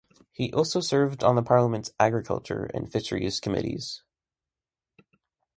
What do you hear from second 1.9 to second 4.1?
Agriculture and Fisheries committees.